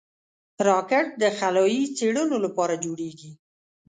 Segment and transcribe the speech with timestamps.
[0.67, 3.31] راکټ د خلایي څېړنو لپاره جوړېږي